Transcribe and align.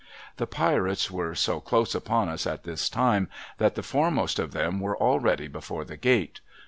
'I'he 0.39 0.45
Pirates 0.47 1.11
were 1.11 1.35
so 1.35 1.59
close 1.59 1.93
upon 1.93 2.27
us 2.27 2.47
at 2.47 2.63
this 2.63 2.89
time, 2.89 3.29
that 3.59 3.75
the 3.75 3.83
foremost 3.83 4.39
of 4.39 4.51
them 4.51 4.79
were 4.79 4.97
already 4.97 5.47
before 5.47 5.85
the 5.85 5.95
gate. 5.95 6.41